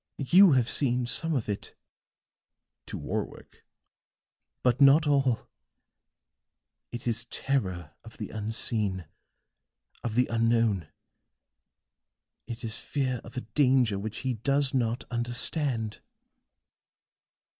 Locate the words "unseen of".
8.31-10.15